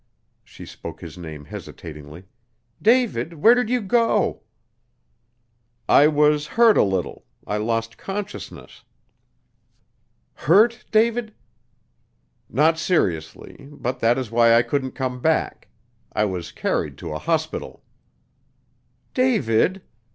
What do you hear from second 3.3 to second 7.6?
where did you go?" "I was hurt a little. I